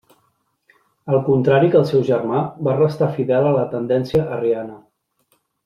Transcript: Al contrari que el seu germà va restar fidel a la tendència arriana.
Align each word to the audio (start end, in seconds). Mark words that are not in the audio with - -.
Al 1.17 1.19
contrari 1.27 1.69
que 1.75 1.79
el 1.81 1.85
seu 1.91 2.01
germà 2.09 2.39
va 2.69 2.75
restar 2.79 3.11
fidel 3.19 3.51
a 3.51 3.55
la 3.61 3.69
tendència 3.77 4.25
arriana. 4.41 4.81